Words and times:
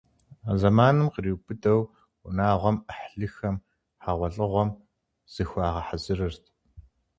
А 0.49 0.51
зэманым 0.59 1.07
къриубыдэу 1.13 1.81
унагъуэм, 2.25 2.77
Ӏыхьлыхэм 2.85 3.55
хьэгъуэлӀыгъуэм 4.01 4.69
зыхуагъэхьэзырырт. 5.33 6.43